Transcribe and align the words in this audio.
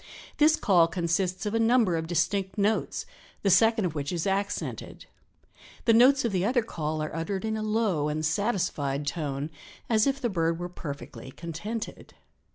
This 0.37 0.55
call 0.55 0.87
consists 0.87 1.45
of 1.45 1.53
a 1.53 1.59
number 1.59 1.95
of 1.95 2.07
distinct 2.07 2.57
notes, 2.57 3.05
the 3.43 3.51
second 3.51 3.85
of 3.85 3.93
which 3.93 4.11
is 4.11 4.25
accented. 4.25 5.05
The 5.85 5.93
notes 5.93 6.25
of 6.25 6.31
the 6.31 6.43
other 6.43 6.63
call 6.63 7.03
are 7.03 7.15
uttered 7.15 7.45
in 7.45 7.55
a 7.55 7.61
low 7.61 8.07
and 8.07 8.25
satisfied 8.25 9.05
tone 9.05 9.51
as 9.91 10.07
if 10.07 10.19
the 10.19 10.27
bird 10.27 10.57
were 10.57 10.69
perfectly 10.69 11.29
contented. 11.29 12.15